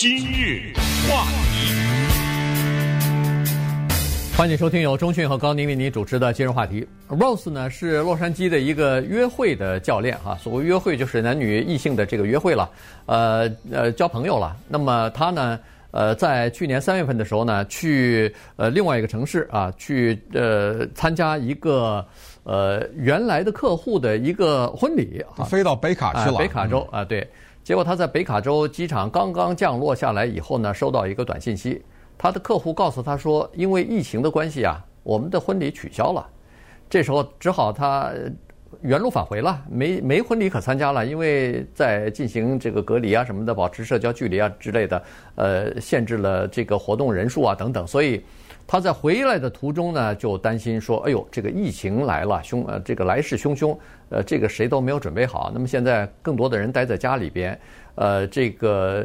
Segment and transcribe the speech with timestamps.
[0.00, 0.72] 今日
[1.06, 1.74] 话题，
[4.34, 6.88] 欢迎收听由中讯和高宁为您主持的今日话题。
[7.06, 12.70] Rose 呢是洛杉矶的一个约会的教练哈，所谓约会就是男女异性的这个约会了，
[13.04, 14.56] 呃呃交朋友了。
[14.68, 15.60] 那么他呢，
[15.90, 22.02] 呃在去年三月份的时候呢，去呃另外一个城市啊，去呃参加一个
[22.44, 27.28] 呃原来的客户的一个婚礼，飞到北卡去了，北卡州啊，对。
[27.62, 31.82] 结果他在北卡州机场刚刚降落下来以后呢，收到一个短信息，
[32.18, 36.26] 他的客户告诉他说，因为疫情的关系啊，我们的婚礼取消了。
[36.88, 38.10] 这时候只好他
[38.80, 45.02] 原路返回了，没没婚礼可参加了，因为在进行这个隔离啊什么的，保持社交距离啊之类的，
[45.36, 48.22] 呃，限制了这个活动人数啊等等，所以。
[48.70, 53.76] 他在回来的途中呢，就担心说：“哎呦，这个疫情来了，凶呃，这个来势汹汹，
[54.10, 55.50] 呃，这个谁都没有准备好。
[55.52, 57.58] 那么现在更多的人待在家里边，
[57.96, 59.04] 呃，这个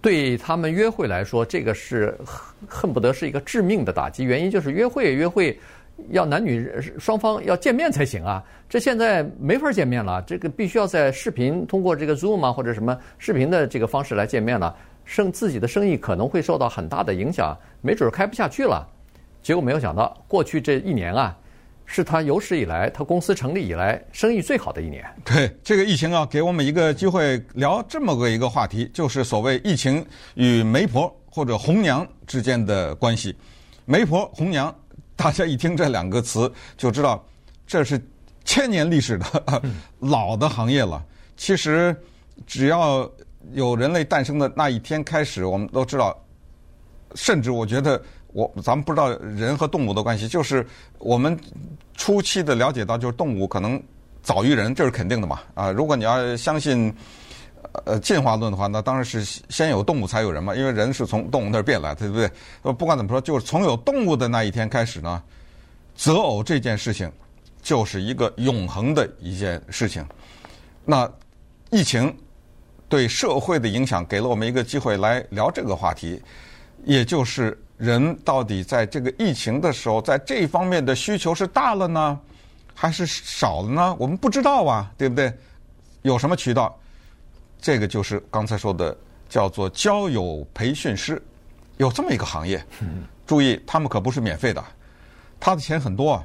[0.00, 2.12] 对他们约会来说，这个是
[2.68, 4.24] 恨不得是一个致命的打击。
[4.24, 5.56] 原因就是约会约会
[6.10, 14.74] 要男女双方要见面才行啊，这现在没法见面了，这个必须要在视频通过这个 Zoom 啊或者什么视频的这个方式来见面了。”
[15.04, 18.86] 生自己的生意可能会受到很大的影响，没准开不下去了。
[19.42, 21.36] 结果没有想到，过去这一年啊，
[21.84, 25.04] 是他有史以来，他公司成立以来生意最好的一年。
[25.24, 33.36] 对，这个疫情啊，给我们一个机会聊这么个一个话题，就是所谓疫情与媒婆或者红娘之间的关系。
[33.84, 34.72] 媒婆、红娘，
[35.16, 37.22] 大家一听这两个词就知道，
[37.66, 38.00] 这是
[38.44, 39.62] 千年历史的
[39.98, 41.04] 老的行业了。
[41.36, 41.94] 其实
[42.46, 43.10] 只要。
[43.52, 46.16] 有人类诞生的那一天开始，我们都知道，
[47.14, 50.66] 甚至我觉得我咱们不知道人和动物的关系，就是
[50.98, 51.38] 我们
[51.94, 53.82] 初期的了解到，就是动物可能
[54.22, 55.70] 早于人，这是肯定的嘛啊！
[55.70, 56.94] 如果你要相信
[57.84, 62.72] 呃进化论的话，那当然是先有动物才有人嘛，因为人是从动物那儿变来的，对不对？
[62.72, 65.22] 不管怎么说，就是从有动物的那一天开始呢，
[65.94, 67.10] 择偶这件事情
[67.60, 70.02] 就是一个永恒的一件事情。
[70.84, 71.10] 那
[71.70, 72.16] 疫情。
[72.92, 76.20] 对社会的影响，给了我们一个机会来聊这个话题，
[76.84, 82.20] 也就是人到底在这个疫情的时候，在这方面的需求是大了呢，
[82.74, 83.96] 还是少了呢？
[83.98, 85.32] 我们不知道啊，对不对？
[86.02, 86.78] 有什么渠道？
[87.62, 88.94] 这个就是刚才说的，
[89.26, 91.22] 叫做交友培训师，
[91.78, 92.62] 有这么一个行业。
[93.26, 94.62] 注意，他们可不是免费的，
[95.40, 96.22] 他的钱很多啊，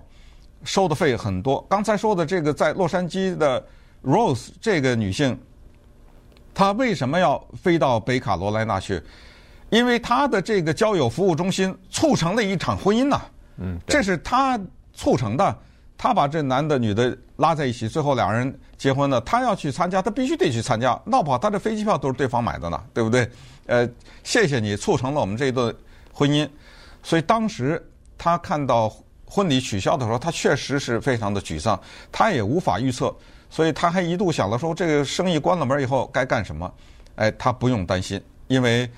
[0.66, 1.66] 收的费很多。
[1.69, 3.66] 刚才说的这个在洛杉矶的
[4.03, 5.39] Rose 这个女性。
[6.57, 9.00] 他为什么要飞到北卡罗来纳去？
[9.69, 13.22] 因为他的这个交友服务中心促成了一场婚姻呐。
[13.57, 14.59] 嗯，这是他
[14.91, 15.56] 促成的。
[15.95, 19.22] 他把这男的女的拉在一起，最后两人结婚了。
[19.22, 21.00] 他要去参加，他必须得去参加。
[21.06, 23.29] 闹不好他的飞机票都是对方买的呢，对不对？
[23.68, 23.88] 呃，
[24.24, 25.72] 谢谢你促成了我们这一段
[26.12, 26.50] 婚姻。
[27.03, 27.79] 所以当时
[28.18, 28.91] 他看到
[29.28, 31.79] 婚礼取消的时候，他确实是非常的沮丧，
[32.12, 33.16] 他也无法预测。
[33.49, 36.71] 所以他还一度想了说，这个生意关了门以后该干什么？
[37.15, 38.89] 哎，他不用担心，因为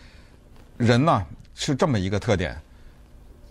[0.78, 2.60] 人呐是这么一个特点。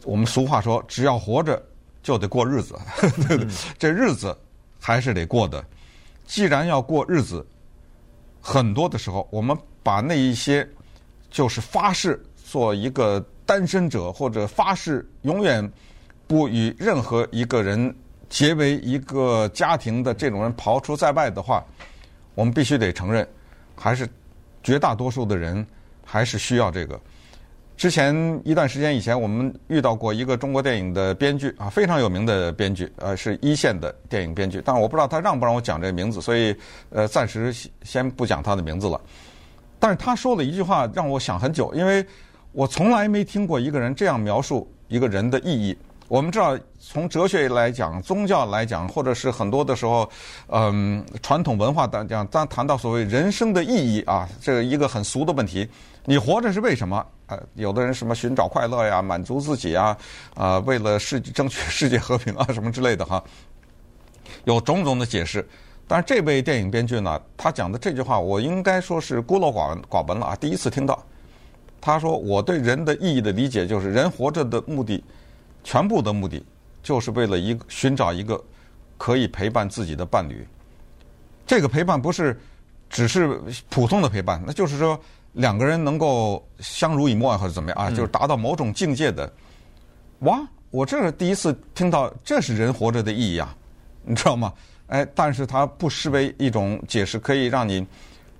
[0.04, 1.62] 我们俗话说，只要活着
[2.02, 2.78] 就得过日子，
[3.78, 4.36] 这日子
[4.80, 5.64] 还是得过的。
[6.26, 7.46] 既然要过日子，
[8.40, 10.68] 很多的时候，我们把那一些
[11.30, 15.72] 就是发誓做一个单身者，或者发誓永远
[16.26, 17.94] 不与任何一个人。
[18.28, 21.64] 结为一个家庭的这种人刨除在外的话，
[22.34, 23.26] 我们必须得承认，
[23.74, 24.08] 还是
[24.62, 25.66] 绝大多数的人
[26.04, 27.00] 还是需要这个。
[27.76, 34.60] 之前一段时间以前，我们遇到过一个中国电影的编剧啊，非常有名的编剧，呃，是一线的电影编剧。
[34.64, 36.52] 但是我不知道他让不让我讲这个名字，所以
[36.90, 39.00] 呃，暂时先不讲他的名字了。
[39.78, 42.04] 但是他说了一句话让我想很久，因为
[42.50, 45.78] 我从来没听过一个人这样描述一个人的意义。
[46.08, 50.10] 我们知道，从哲学来讲，宗教来讲，或者是很多的时候，
[50.46, 55.68] 嗯，传统文化当讲，当谈到所谓人生的意义啊，这一个很俗的问题，
[56.06, 57.04] 你活着是为什么？
[57.26, 59.94] 呃，有的人什么寻找快乐呀，满足自己啊，
[60.34, 63.22] 啊，为了世争取世界和平啊，什么之类的哈，
[64.44, 65.46] 有种种的解释。
[65.86, 70.98] 但是这位电影编剧呢，他讲的这句话，我应该说是孤陋寡寡闻了啊，第一次听到。
[71.80, 75.04] 他说：“我对人的意义的理解，就是人活着的目的。”
[75.64, 76.44] 全部的目的
[76.82, 78.42] 就是为了一个寻找一个
[78.96, 80.46] 可以陪伴自己的伴侣。
[81.46, 82.38] 这个陪伴不是
[82.90, 84.98] 只是普通的陪伴，那就是说
[85.32, 89.30] 两个人能够相濡以沫或者怎么样啊，就是达到某种境界的。
[90.20, 90.40] 哇，
[90.70, 93.54] 我这是第一次听到，这是人活着的意义啊，
[94.02, 94.52] 你知道吗？
[94.88, 97.86] 哎，但是它不失为一种解释，可以让你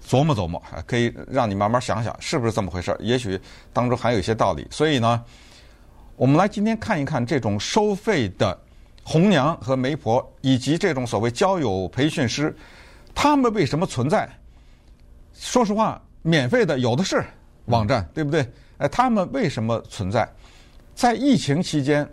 [0.06, 2.96] 琢磨琢磨，可以让你慢慢想想是不是这么回事儿。
[3.00, 3.38] 也许
[3.72, 4.66] 当中还有一些道理。
[4.70, 5.22] 所以呢，
[6.18, 8.58] 我们来今天看一看这种收费的
[9.04, 12.54] 红娘和媒婆，以及这种所谓交友培训师，
[13.14, 14.28] 他们为什么存在？
[15.32, 17.24] 说实话，免费的有的是
[17.66, 18.44] 网站，对不对？
[18.78, 20.28] 哎，他们为什么存在？
[20.92, 22.06] 在疫情期间，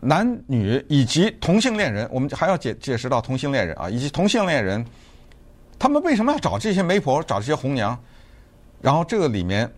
[0.00, 4.84] 男女以及同性恋人，我们还要解解释到同性恋人啊，以及同性恋人，
[5.78, 7.96] 他们为什么要找这些媒婆，找这些红娘？
[8.82, 9.70] 然后这个里面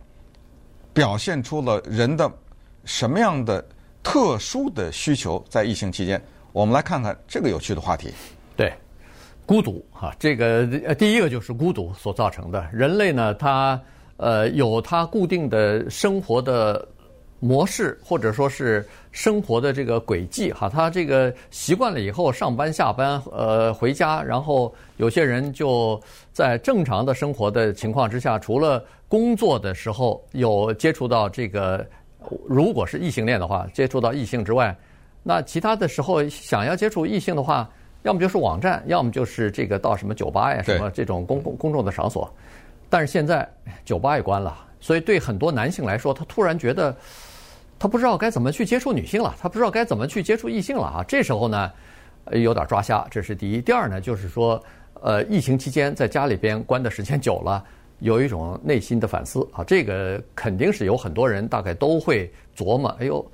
[0.95, 2.31] 表现出了人的
[2.85, 3.65] 什么样的
[4.03, 5.43] 特殊的需求？
[5.49, 6.21] 在疫情期间，
[6.53, 8.13] 我们来看看这个有趣的话题。
[8.57, 8.73] 对，
[9.47, 12.69] 孤独哈，这个第一个就是孤独所造成的。
[12.73, 13.81] 人类呢，他
[14.17, 16.87] 呃有他固定的生活的。
[17.43, 25.99] 模式或者说是生活的这个轨迹哈，他这个习惯了以后上班下班呃回家，然后有些人就
[26.35, 31.83] 在正常的生活的情况之下，除了工作的时候有接触到这个，
[32.47, 34.77] 如果是异性恋的话，接触到异性之外，
[35.23, 37.69] 那其他的时候想要接触异性的话，
[38.03, 42.33] 要么就是网站，要么就是这个到什么酒吧呀什么这种公共公众的场所，
[42.89, 43.49] 但是现在
[43.85, 46.95] 酒吧也关了，所以对很多男性来说，他突然觉得。
[47.83, 51.05] 他不知道该怎么去接触女性了，他不知道该怎么去接触异性了啊！
[51.09, 51.73] 这时候呢，
[52.33, 53.63] 有点抓瞎，这是第一。
[53.63, 54.63] 第二呢，就是说，
[55.01, 57.65] 呃，疫情期间在家里边关的时间久了，
[58.01, 59.65] 有一种内心的反思啊。
[59.65, 63.25] 这个肯定是有很多人大概都会琢磨，哎呦，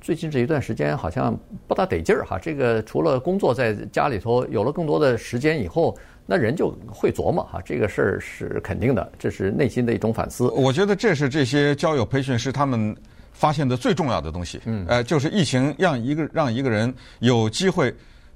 [0.00, 1.36] 最近这一段时间好像
[1.66, 2.38] 不大得劲儿哈。
[2.38, 7.60] 这个除了工作在家里头有了更多的时间以后，那人就会琢磨哈。
[7.64, 10.48] 这个事儿是肯定的，这是内心的一种反思。
[10.50, 12.96] 我觉得这是这些交友培训师他们。
[13.30, 17.94] 发现的最重要的东西，嗯，呃，就是疫情让一个让一个人有机会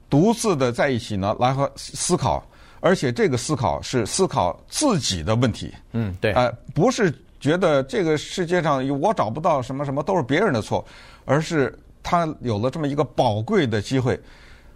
[0.08, 2.40] 独自的在一起呢，来和思考，
[2.82, 10.84] 而且这个思考是思考自己的问题，嗯，对，呃，不是觉得这个世界上我找不到什么什么都是别人的错，
[11.24, 14.20] 而是他有了这么一个宝贵的机会。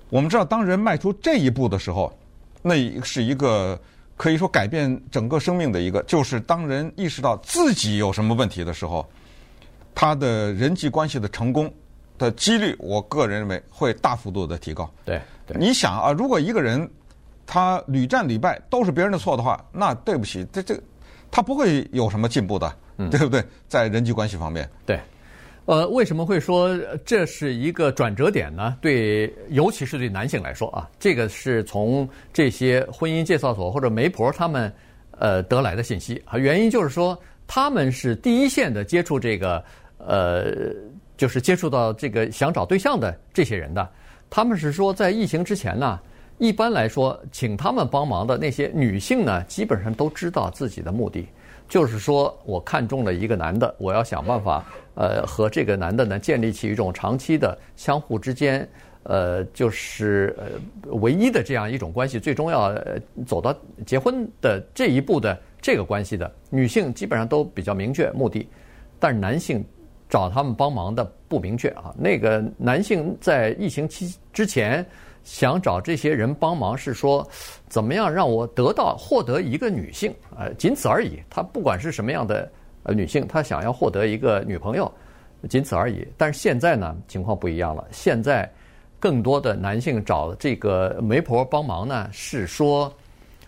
[0.09, 2.17] 我们知道，当人迈出这一步的时候，
[2.63, 3.79] 那是一个
[4.17, 9.05] 可以说改变整个生命的一个，就是当人意识到自己有什么问题的时候。
[9.99, 11.73] 他的人际关系的成功
[12.19, 14.87] 的几率，我个人认为会大幅度的提高。
[15.07, 16.87] 对，对，你想啊，如果一个人
[17.47, 20.79] 他屡战屡败都是别人的错的话，那对不起，这这
[21.31, 23.43] 他不会有什么进步的，嗯，对不对？
[23.69, 24.99] 在人际关系方面，对。
[25.65, 28.77] 呃，为什么会说这是一个转折点呢？
[28.81, 34.73] 对，尤其是对男性来说啊，这个是从这些婚姻介绍所或者媒婆他们
[35.13, 39.65] 呃得来的信息啊，原因就是说他们是第一线的接触这个。
[39.99, 40.55] 呃，
[41.17, 43.91] 就是接触到这个想找对象的这些人的，
[44.29, 45.99] 他们是说在疫情之前呢，
[46.39, 51.27] 一般来说，请他们帮忙的那些女性呢，基本上都知道自己的目的，
[51.69, 58.69] 就是说我看中了一个男的，我要想办法，呃，和这个男的呢建立起一种长期的相互之间，
[59.05, 62.75] 呃，就是呃唯一的这样一种关系，最终要
[63.27, 63.55] 走到
[63.87, 68.49] 结婚的这一步的这个关系的女性，基本上都比较明确目的，
[68.99, 69.65] 但是男性。
[70.09, 74.87] 找他们帮忙的不明确啊，那个男性在疫情期之前
[75.27, 77.29] 想找这些人帮忙，是说
[77.69, 81.19] 怎么样让我得到获得一个女性，呃，仅此而已。
[81.29, 82.49] 他不管是什么样的
[82.85, 84.91] 呃女性，他想要获得一个女朋友，
[85.51, 86.07] 仅此而已。
[86.17, 87.85] 但是现在呢，情况不一样了。
[87.91, 88.49] 现在
[89.01, 92.91] 更多的男性找这个媒婆帮忙呢，是说，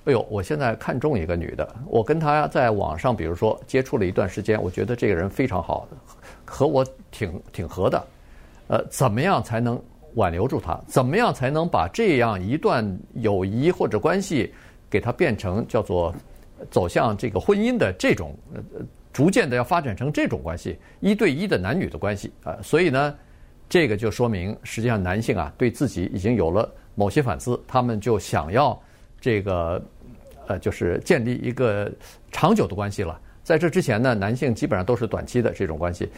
[0.04, 5.86] 哎呦，我现在看中一个女的，我跟她在网上，比如说接触了一段时间，我觉得这个人非常好。
[6.44, 8.04] 和我挺挺合的，
[8.66, 9.80] 呃，怎么样才能
[10.14, 10.78] 挽留住他？
[10.86, 14.52] 怎么样才能把这样一段友谊或者关系，
[14.90, 16.14] 给他变成叫做
[16.70, 18.60] 走向这个婚姻的这种，呃，
[19.12, 22.58] 逐渐的要发展成这种关系，一对一的男女的关系啊。
[22.62, 23.14] 所以呢，
[23.68, 28.80] 这个就说明实际上男性啊对自己已经有了某些反思，他们就想要
[29.20, 29.80] 这个
[30.46, 31.90] 呃，就是建立一个
[32.32, 33.20] 长久的关系了。
[33.44, 36.10] 在这之前呢，男性基本上都是短期的这种关系。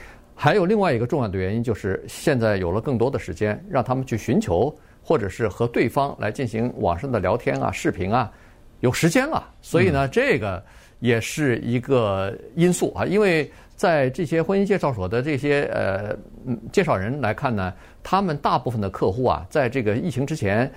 [0.43, 8.33] 还有另外一个重要的原因，就是现在有了更多的时间，让他们去寻求，或者是和对方来进行网上的聊天啊、视频啊，
[8.81, 9.47] 有时间了。
[9.61, 10.65] 所以呢，这个
[10.99, 13.05] 也是一个因素啊。
[13.05, 16.17] 因为在这些婚姻介绍所的这些呃
[16.73, 17.71] 介绍人来看呢，
[18.03, 20.73] 他们大部分的客户啊，在这个疫情之前。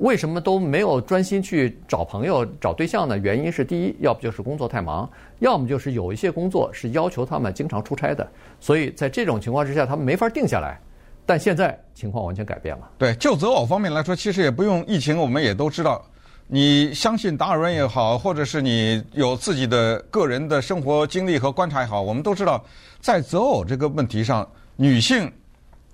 [0.00, 3.18] 为什么都没有专心去找朋友、找对象呢？
[3.18, 5.10] 原因是第一，要不就是工作太忙，
[5.40, 8.30] 要么就是有一些工作是要求他们经常出差的。
[8.60, 10.78] 所以在这种情况之下，他们没法定下来。
[11.24, 12.90] 但现在情况完全改变了。
[12.98, 16.04] 对，就择偶方面来说，其实也不用疫情，我们也都知道，
[16.48, 22.62] 你相信达尔文也好，或者是你有自己的个人的生活经历和观察也好，我们都知道，
[23.00, 25.30] 在择偶这个问题上，女性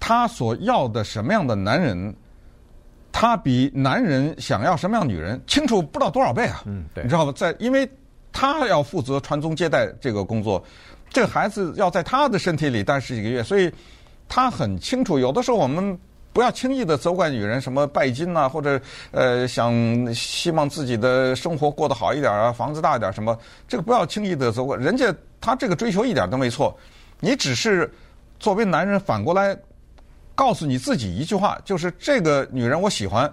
[0.01, 2.15] 她所要的什么样的男人，
[3.21, 6.63] 她比男人想要什么样女人清楚不知道多少倍啊！
[6.67, 7.33] 嗯，对，你知道吗？
[7.35, 7.91] 在因为
[8.33, 10.65] 她要负责传宗接代这个工作，
[11.11, 13.69] 这个孩子要在她的身体里待十几个月，所以
[14.29, 15.19] 她很清楚。
[15.19, 15.99] 有的时候我们。
[16.31, 26.79] 不要轻易的责怪女人什么拜金呐，或者呃想希望自己的生活过得好一点啊，房子大一点什么，这个不要轻易的责怪人家，他这个追求一点都没错。
[27.19, 27.93] 你只是
[28.39, 29.57] 作为男人反过来
[30.39, 33.29] 告诉你自己一句话，就是这个女人我喜欢，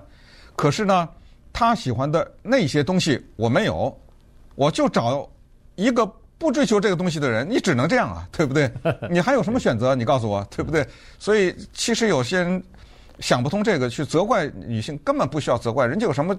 [0.56, 1.08] 可是呢，
[1.54, 3.96] 她喜欢的那些东西我没有，
[4.56, 5.30] 我就找
[5.76, 6.04] 一个
[6.40, 8.72] 不追求这个东西的人，你只能这样啊， 对不对？
[9.12, 9.94] 你还有什么选择？
[9.94, 10.84] 你告诉我，对不对？
[11.20, 12.64] 所以其实有些人。
[13.22, 16.38] 想不通这个，去责怪女性根本不需要责怪，人家有什么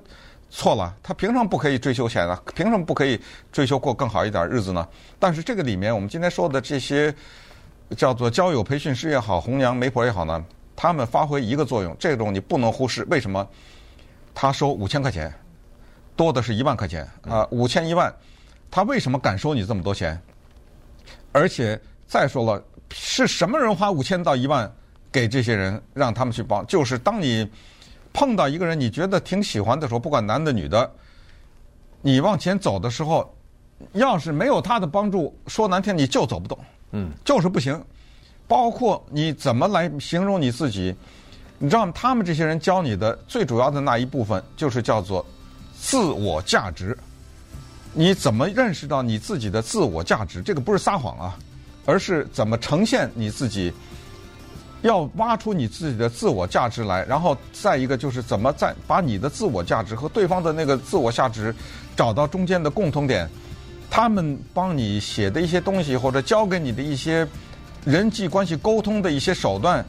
[0.51, 0.95] 错了？
[1.03, 2.39] 她凭什么不可以追求钱呢？
[2.55, 3.19] 凭什么不可以
[3.51, 4.87] 追求过更好一点日子呢？
[5.19, 7.15] 但是这个里面，我们今天说的这些
[7.97, 10.45] 叫做交友培训师也好，红娘媒婆也好呢，
[10.77, 13.03] 他们发挥一个作用，这种你不能忽视。
[13.11, 13.49] 为什么？
[14.35, 15.33] 他收五千块钱，
[16.15, 18.15] 多的是一万块钱啊，五千一万，
[18.71, 20.21] 他为什么敢收你这么多钱？
[21.33, 24.71] 而且再说了，是什么人花五千到一万？
[25.13, 27.51] 给这些人，让他们去帮，就是当你
[28.13, 30.93] 碰到一个人，你觉得挺喜欢的时候，不管男的女的，
[32.03, 33.35] 你往前走的时候，
[33.93, 36.59] 要是没有他的帮助，说难听你就走不动，
[36.91, 37.83] 嗯，就是不行。
[38.49, 40.95] 包括你怎么来形容你自己，
[41.59, 41.91] 你知道？
[41.93, 45.25] 他们这些人教你的最主要的那一部分，就是叫做
[45.79, 46.97] 自我价值。
[47.93, 50.43] 你怎么认识到你自己的自我价值？
[50.43, 51.39] 这个不是撒谎啊，
[51.87, 53.73] 而是怎么呈现你自己。
[54.83, 61.53] 要挖出你自己的自我价值来，然后再一个就是怎么再把你的自我价值和对方的那个自我价值
[61.97, 63.29] 找到中间的共同点。
[63.91, 67.27] 他们帮你写的一些东西，或者教给你的一些
[67.87, 69.83] 人际关系沟通的一些手段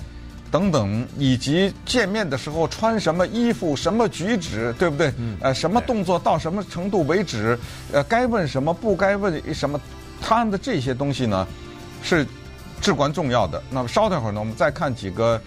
[0.50, 5.12] 等等，以及见面的时候穿什么衣服、什么举止，对不对？
[5.42, 7.60] 呃，什么动作到什么程度为止？
[7.92, 9.78] 呃，该问什么，不该问什么？
[10.22, 11.46] 他们的这些东西呢，
[12.02, 12.26] 是。
[12.80, 13.62] 至关重要的。
[13.72, 15.42] 那么稍等会儿呢，我们再看几个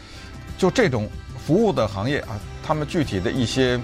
[0.58, 3.78] 就这种服务的行业啊，他们具体的一些，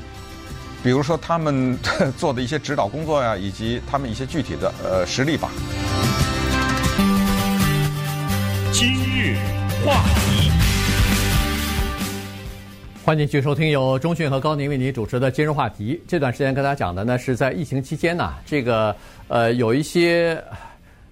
[0.82, 1.78] 比如说他们
[2.18, 5.48] 做的一些指导工作呀，以及他们一些具体的呃实例吧。
[9.86, 10.50] 话题，
[13.04, 16.02] 欢迎继续收听由中讯和高宁为您主持的今日话题。
[16.08, 18.94] 这段时间跟大家讲的呢，是在疫情期间呢，这个
[19.28, 20.42] 呃有一些。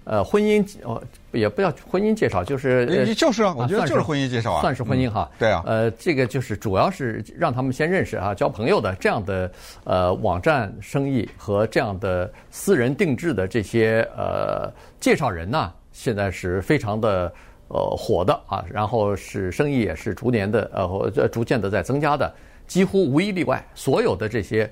[0.07, 1.01] 呃，婚姻哦，
[1.31, 5.27] 也不叫婚姻介绍，就是就是啊，我觉得就是婚姻介绍啊，算是婚姻哈。
[5.39, 9.51] 对啊，呃，这个就是主要是让他们先认识啊，交朋友的这样的
[9.83, 17.33] 呃网站生意和这样的私人定制的这些呃介绍人呢，现在是非常的
[17.67, 22.33] 呃火的啊，然后是生意也是逐年的呃逐渐的在增加的，
[22.67, 24.69] 几乎无一例外，所有的这些。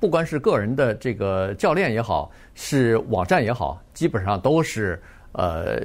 [0.00, 4.98] 不管是个人的这个教练也好，是网站也好，基本上都是
[5.32, 5.78] 呃，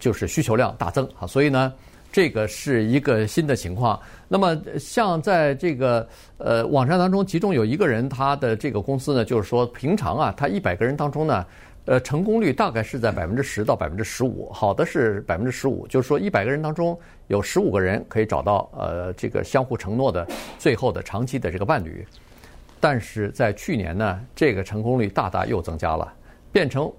[0.00, 1.28] 就是需求量大增啊。
[1.28, 1.72] 所以呢，
[2.10, 4.00] 这个是一个新的情况。
[4.26, 6.04] 那么，像在这个
[6.38, 11.46] 呃网站当中，其中有一个人，他的这个公司呢，就是说平常啊，他一百个人当中呢，
[11.86, 16.96] 呃，成功率大概是在百分之十到百分之十五，好的是百分之十五，就是说一百个人当中
[17.26, 20.26] 有十五个人可以找到呃这个相互承诺的
[20.58, 22.06] 最后的长期的这个伴侣。
[22.78, 26.12] 但是在去年呢，这个成功率大大又增加了，
[26.52, 26.90] 变成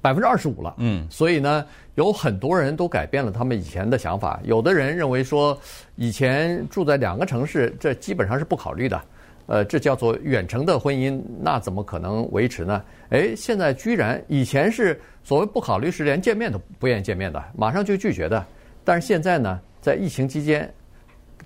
[0.00, 0.74] 百分之二十五了。
[0.78, 1.64] 嗯，所以呢，
[1.94, 4.40] 有很多人都改变了他们以前的想法。
[4.44, 5.56] 有的人认为说，
[5.96, 9.00] 以前住在两个城市，这基本上是不考虑的。
[9.48, 12.80] 呃，这叫做远程的婚姻，那怎么可能维持呢？
[13.08, 18.46] 诶，现在居然以前是所谓不考虑，是连见面都不愿意见面的，马上就拒绝的。
[18.84, 20.72] 但是现在呢，在疫情期间，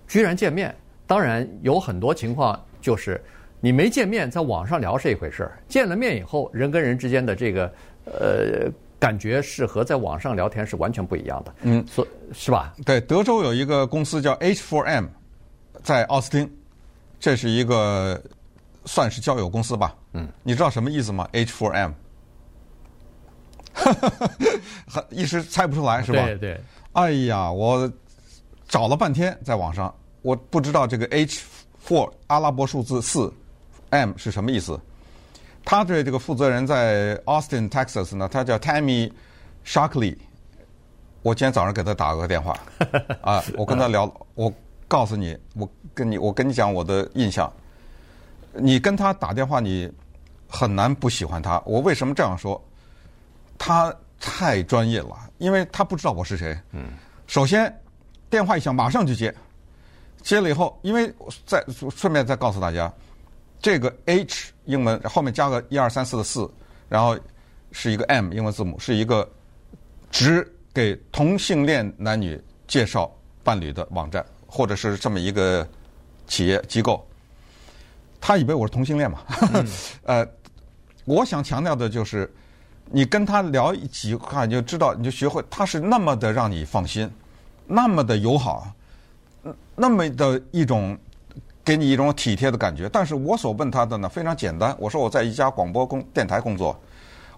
[0.07, 0.75] 居然见面。
[1.07, 3.19] 当然有很多情况就是。
[3.65, 7.73] 你没见面，在网上聊是一回事儿，见了面以后，人跟人之间的这个
[8.07, 8.69] 呃
[8.99, 11.55] 感觉是和在网上聊天是完全不一样的。
[11.63, 12.75] 嗯，所是吧？
[12.85, 15.07] 对，德州有一个公司叫 H4M，
[15.85, 16.51] 在奥斯汀，
[17.23, 18.21] 这是一个
[18.85, 19.95] 算是交友公司吧。
[20.12, 21.93] 嗯，你知道什么意思吗？H4M，
[23.73, 24.09] 哈哈
[24.88, 26.25] 哈， 一时猜不出来是吧？
[26.26, 26.61] 对对。
[26.95, 27.91] 哎呀，我
[28.69, 33.33] 找了半天在网上，我不知道这个 H4 阿拉伯数字四。
[33.91, 34.79] M 是什么意思？
[35.64, 39.12] 他的这个负责人在 Austin, Texas 呢，他叫 Tammy
[39.64, 40.17] Shockley。
[41.23, 42.59] 我今天早上给他打了个电话，
[43.23, 44.52] 啊，我跟他聊，我
[44.93, 47.51] 告诉你，我跟你，我跟你讲我的印象。
[48.53, 49.91] 你跟他打电话，你
[50.47, 51.59] 很难不喜欢他。
[51.65, 52.63] 我为什么这样说？
[53.57, 56.55] 他太专业了，因为他不知道我是谁。
[56.73, 56.91] 嗯。
[57.27, 57.75] 首先，
[58.29, 59.35] 电话一响，马上就接。
[60.21, 61.11] 接了以后，因为
[61.47, 61.65] 再
[61.97, 62.93] 顺便再告诉大家，
[63.63, 66.47] 这个 H 英文后面加个一二三四的四，
[66.91, 67.19] 然后
[67.71, 69.27] 是一个 M 英文字母，是一个
[70.11, 73.11] 只给同性恋男女介绍
[73.43, 74.23] 伴侣的网站，
[74.55, 75.67] 或者是这么一个
[76.27, 77.03] 企业机构。
[78.21, 79.21] 他以为我是同性恋嘛？
[79.55, 79.67] 嗯、
[80.05, 80.29] 呃，
[81.07, 82.31] 我想强调的就是，
[82.91, 87.11] 你跟他聊几句话，你就知道，你就学会他是那么的让你放心，
[87.67, 88.71] 那么的友好，
[89.75, 90.97] 那么的一种
[91.65, 92.91] 给你一种体贴的感觉。
[92.91, 94.77] 但是我所问他的呢，非常简单。
[94.79, 96.79] 我说我在一家广播公电台工作，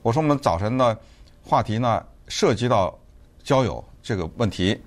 [0.03, 0.99] 我说我们早晨的
[1.45, 2.99] 话题呢涉及到
[3.43, 4.79] 交友这个问题，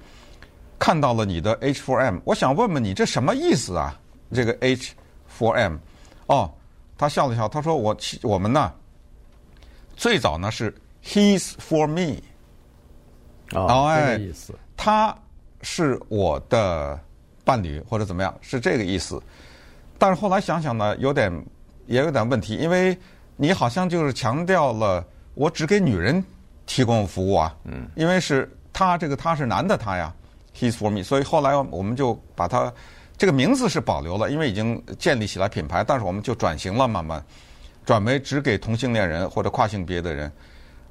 [0.79, 3.99] 看到了你的 H4M，我想问问你这什么意思啊？
[4.31, 5.77] 这个 H4M。
[6.27, 6.51] 哦，
[6.97, 8.73] 他笑了笑，他说我：“我我们呢，
[9.95, 12.21] 最早呢是 He's for me，
[13.51, 15.17] 哦，这个意思，他
[15.61, 16.99] 是我的
[17.45, 19.21] 伴侣或者怎么样，是这个意思。
[19.97, 21.31] 但是后来想想呢，有点
[21.85, 22.97] 也有点问题，因为
[23.37, 26.21] 你好像就是强调了我只给女人
[26.65, 30.13] 提供服务啊，嗯，因为是他这个他是男的他呀
[30.57, 32.73] ，He's for me，所以后来我们就把他。”
[33.17, 37.25] 这个名字是保留了，因为已经建立起来品牌，但是我们就转型了，慢慢
[37.83, 40.31] 转为只给同性恋人或者跨性别的人。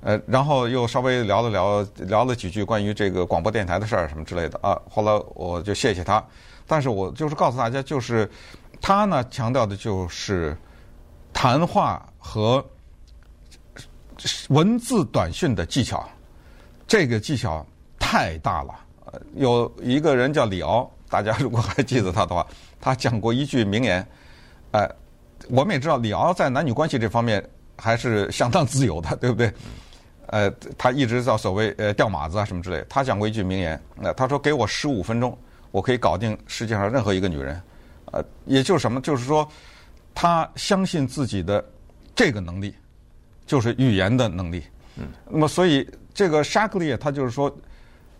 [0.00, 4.76] 呃，然后又稍微聊了聊，聊了几句关于这个广播电台的事儿什么之类的啊。
[4.90, 6.24] 后来我就谢谢他，
[6.66, 8.28] 但是我就是告诉大家，就是
[8.80, 10.56] 他呢强调的就是
[11.32, 12.64] 谈话和
[14.48, 16.08] 文字短讯的技巧，
[16.88, 17.64] 这个技巧
[18.00, 18.74] 太大了。
[19.34, 20.90] 有一个人叫李敖。
[21.08, 22.44] 大家如果还记得他的话，
[22.80, 24.06] 他讲过一句名言，
[24.72, 24.88] 呃，
[25.48, 27.42] 我们也知道李敖在男女关系这方面
[27.76, 29.52] 还是相当自由的，对不对？
[30.26, 32.84] 呃，他一直到所谓呃掉马子啊什么之类。
[32.88, 35.38] 他讲过一句名言，那、呃、他说：“给我十五分钟，
[35.70, 37.62] 我可以搞定世界上任何一个女人。”
[38.12, 39.00] 呃，也就是什么？
[39.00, 39.48] 就是说，
[40.12, 41.64] 他相信自己的
[42.16, 42.74] 这个能力，
[43.46, 44.64] 就是语言的能力。
[44.96, 45.06] 嗯。
[45.30, 47.56] 那么，所以这个沙克利他就是说，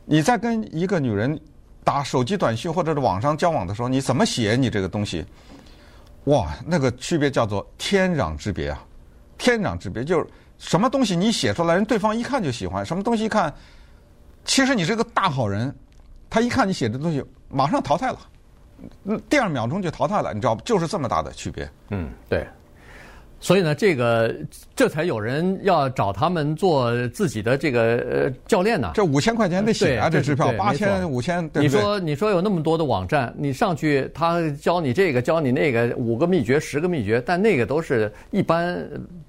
[0.06, 1.38] 你在跟一个女人。
[1.86, 5.24] 打手机短信或者是网上交往的时候，你怎么写你这个东西？
[6.24, 8.84] 哇，那个区别叫做天壤之别啊！
[9.38, 10.26] 天壤之别就是
[10.58, 13.54] 什么东西你写出来，人对方一看就喜欢；什么东西一看，
[14.44, 15.72] 其实你是个大好人，
[16.28, 18.18] 他一看你写的东西，马上淘汰了，
[19.28, 20.64] 第二秒钟就淘汰了，你知道不？
[20.64, 21.70] 就是这么大的区别。
[21.90, 22.44] 嗯，对。
[23.38, 24.35] 所以呢，这个
[24.75, 28.90] 这才有人要找他们做自己的这个呃教练呢。
[28.94, 31.49] 这五千块钱得写啊，这支票八千五千。
[31.55, 38.75] 你说你说有那么多的网站，你上去他教你这个教你那个五个秘诀十个秘诀，但那个都是一般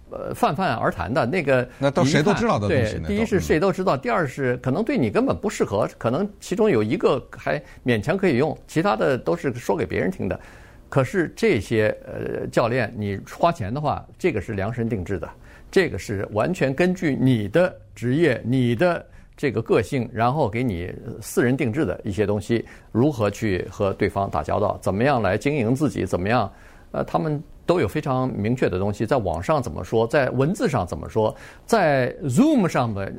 [0.09, 1.67] 呃泛泛而谈的那个。
[1.77, 2.97] 那都谁都知道的东西。
[2.99, 10.39] 对，第一是谁都知道，第二是可能对你根本不适合，可能其中有一个还勉强可以用，其他的都是说给别人听的。
[10.89, 15.29] 可是这些呃教练，你花钱的话，这个是量身定制的，
[15.69, 26.51] 这个是完全根据你的职业、你的这个个性，然后给你私人定制的一些东西，如何去和对方打交道，怎么样来经营自己，怎么样，
[26.91, 27.41] 呃，他们。
[27.67, 33.11] 都有非常明确的东西，在网上怎么说，在文字上怎么说，在 Zoom 上的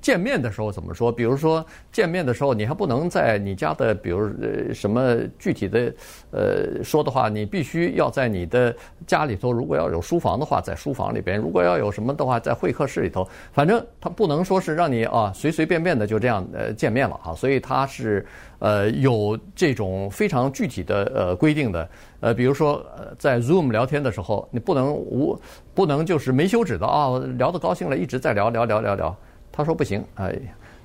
[0.00, 1.10] 见面的时候怎么说？
[1.10, 4.30] 比如说见面的时候，你还不能在你家的，比如
[4.72, 5.92] 什么具体的
[6.30, 8.72] 呃说的话，你必须要在你的
[9.06, 9.50] 家里头。
[9.50, 13.26] 如果要有书房的话，在书房里边；如果要有什么的话，在会客室里头。
[13.52, 18.24] 反正他不能说是让你啊随随便便的就这样呃见面了啊，所以他是。
[18.60, 21.86] 呃，有这种非常具体的呃规定的，
[22.20, 25.38] 呃，比如说呃，在 Zoom 聊天的时候，你不能无
[25.74, 29.16] 不能就是没休止的啊，聊得高兴了，一直在聊聊聊聊聊。
[29.50, 30.34] 他说不行，哎，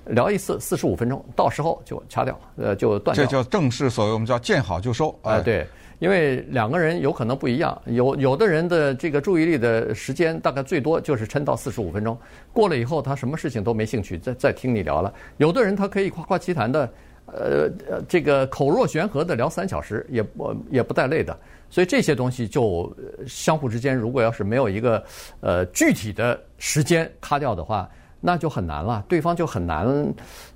[0.06, 3.26] 聊一次四十五分钟，到时候就掐掉，呃，就断掉。
[3.26, 5.18] 这叫正式所谓我们叫见好就收。
[5.24, 5.66] 哎，对，
[6.00, 12.18] 因为两个人有可能不一样，有有的人的这个注意力的时间大概最多就是撑到四十五分钟，
[12.54, 15.14] 过了以后他什么事情都没兴趣再再听你聊了。
[15.38, 16.90] 有的人他可以夸夸其谈的。
[17.34, 21.38] 呃呃，这个口若悬河的聊三小时也不也不带累的，
[21.70, 22.96] 所以这些东西就
[23.28, 25.04] 相互之间，如果要是没有一个
[25.42, 27.90] 呃具体的时间卡掉的话，
[28.20, 29.86] 那就很难了，对方就很难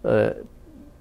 [0.01, 0.33] 呃。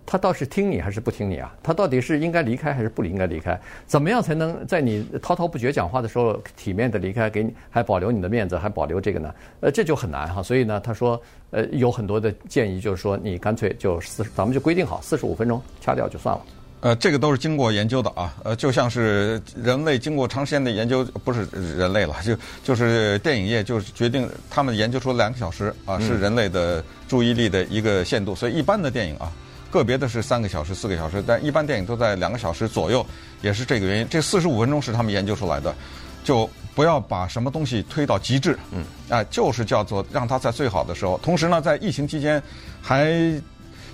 [0.04, 1.54] 他倒是听你还是不听你啊？
[1.62, 3.58] 他到底是应该离开还是不应该离开？
[3.86, 9.34] 怎么样才能在你滔滔不绝讲话的时候体面的离开，给你还保留你的面子，还保留这个呢？
[9.60, 10.42] 呃，这就很难哈。
[10.42, 16.42] 所以呢，他说，呃，有很多的建议，就是说你干脆就四，咱们就规定好四十五分钟掐掉就算了。
[16.80, 29.30] 呃，这个都是经过研究的啊，呃，就像是人类经过长时间的研究，不是人类了，就就是电影业就是决定他们研究出两个小时啊，是人类的注意力的一个限度，所以一般的电影啊，
[29.72, 33.04] 个别的是三个小时、四个小时，但一般电影都在两个小时左右，
[33.40, 34.08] 也是这个原因。
[34.08, 35.74] 这四十五分钟是他们研究出来的，
[36.22, 41.18] 就不要把什么东西推到极致，嗯，啊，就是叫做让它在最好的时候。
[41.22, 42.40] 同时呢，在疫情期间
[42.80, 43.10] 还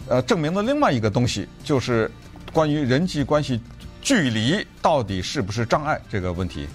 [0.09, 2.11] 呃证明了另外一个东西，就是。
[2.51, 3.61] 关于人际关系
[4.01, 6.67] 距离到底是不是障碍这个问题，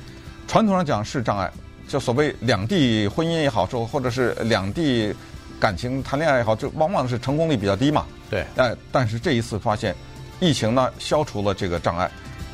[0.47, 1.51] 传统上讲是障碍，
[1.87, 5.11] 就所谓两地婚姻也好，说或者是两地
[5.59, 8.05] 感情谈恋爱也好，就往往是成功率比较低嘛。
[8.33, 8.45] 对。
[8.55, 9.95] 但，但是这一次发现，
[10.39, 12.09] 疫情呢消除了这个障碍，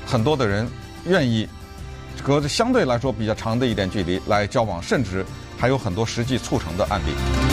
[0.05, 0.67] 很多的人
[1.05, 1.47] 愿意
[2.21, 5.25] 隔着相对来说比较长的一点距离来交往，甚至
[5.57, 7.48] 还有很多实际促成的案例。